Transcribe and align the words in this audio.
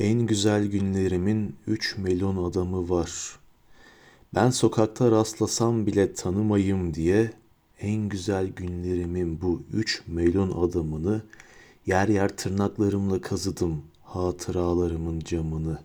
En 0.00 0.26
güzel 0.26 0.66
günlerimin 0.66 1.56
üç 1.66 1.96
milyon 1.96 2.50
adamı 2.50 2.88
var. 2.88 3.38
Ben 4.34 4.50
sokakta 4.50 5.10
rastlasam 5.10 5.86
bile 5.86 6.12
tanımayım 6.12 6.94
diye 6.94 7.32
en 7.80 8.08
güzel 8.08 8.46
günlerimin 8.46 9.40
bu 9.40 9.62
üç 9.72 10.02
milyon 10.06 10.68
adamını 10.68 11.22
yer 11.86 12.08
yer 12.08 12.36
tırnaklarımla 12.36 13.20
kazıdım 13.20 13.82
hatıralarımın 14.02 15.20
camını. 15.20 15.78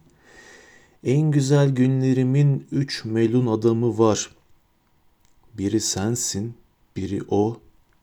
En 1.04 1.32
güzel 1.32 1.70
günlerimin 1.70 2.68
üç 2.71 3.05
milyon 3.05 3.48
adamı 3.48 3.98
var. 3.98 4.36
Biri 5.54 5.82
sensin, 5.82 6.54
biri 6.95 7.21
o, 7.30 7.57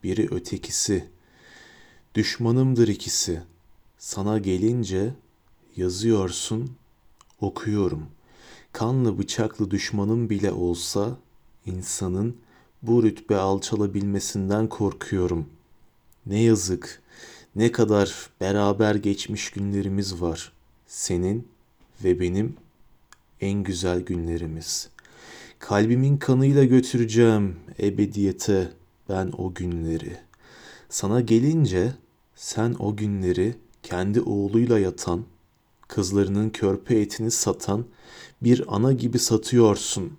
biri 0.05 0.35
ötekisi. 0.35 1.05
Düşmanımdır 2.15 2.89
ikisi. 2.89 3.43
Sana 3.99 4.39
gelince 4.39 5.15
yazıyorsun, 5.77 6.71
okuyorum. 7.41 8.07
Kanlı 8.73 9.19
bıçaklı 9.19 9.71
düşmanım 9.71 10.31
bile 10.31 10.53
olsa 10.53 11.17
insanın 11.67 12.37
bu 12.83 13.03
rütbe 13.03 13.37
alçalabilmesinden 13.37 14.69
korkuyorum. 14.69 15.47
Ne 16.27 16.43
yazık, 16.43 17.03
ne 17.57 17.73
kadar 17.73 18.31
beraber 18.41 18.95
geçmiş 18.95 19.51
günlerimiz 19.51 20.21
var. 20.21 20.53
Senin 20.87 21.49
ve 22.05 22.21
benim 22.21 22.57
en 23.41 23.63
güzel 23.63 24.01
günlerimiz. 24.01 24.89
Kalbimin 25.59 26.17
kanıyla 26.17 26.65
götüreceğim 26.65 27.57
ebediyete 27.83 28.73
ben 29.09 29.33
o 29.39 29.55
günleri. 29.55 30.17
Sana 30.89 31.21
gelince 31.21 31.93
sen 32.35 32.77
o 32.79 32.97
günleri 32.97 33.55
kendi 33.83 34.21
oğluyla 34.21 34.79
yatan, 34.79 35.25
kızlarının 35.91 36.51
körpe 36.51 37.01
etini 37.01 37.31
satan 37.31 37.85
bir 38.43 38.65
ana 38.69 38.93
gibi 38.93 39.19
satıyorsun. 39.19 40.13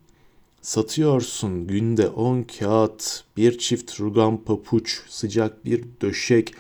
Satıyorsun 0.61 1.67
günde 1.67 2.07
on 2.07 2.43
kağıt, 2.43 3.23
bir 3.37 3.57
çift 3.57 3.99
rugan 3.99 4.43
papuç, 4.43 5.01
sıcak 5.09 5.65
bir 5.65 5.83
döşek 6.01 6.53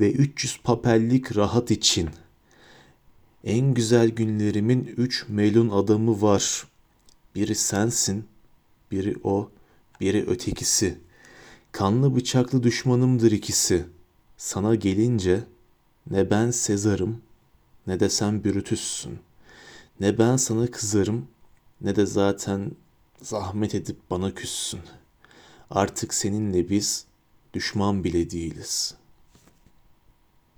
ve 0.00 0.12
300 0.12 0.60
papellik 0.64 1.36
rahat 1.36 1.70
için. 1.70 2.08
En 3.44 3.74
güzel 3.74 4.08
günlerimin 4.08 4.94
üç 4.96 5.24
melun 5.28 5.68
adamı 5.68 6.22
var. 6.22 6.66
Biri 7.34 7.54
sensin, 7.54 8.24
biri 8.90 9.14
o, 9.24 9.50
biri 10.00 10.26
ötekisi. 10.26 10.98
Kanlı 11.72 12.16
bıçaklı 12.16 12.62
düşmanımdır 12.62 13.32
ikisi. 13.32 13.84
Sana 14.36 14.74
gelince 14.74 15.44
ne 16.10 16.30
ben 16.30 16.50
Sezar'ım 16.50 17.25
ne 17.86 18.00
de 18.00 18.08
sen 18.08 18.44
Brutus'sun. 18.44 19.18
Ne 20.00 20.18
ben 20.18 20.36
sana 20.36 20.70
kızarım 20.70 21.28
ne 21.80 21.96
de 21.96 22.06
zaten 22.06 22.70
zahmet 23.22 23.74
edip 23.74 23.96
bana 24.10 24.34
küssün. 24.34 24.80
Artık 25.70 26.14
seninle 26.14 26.68
biz 26.68 27.06
düşman 27.54 28.04
bile 28.04 28.30
değiliz.'' 28.30 29.05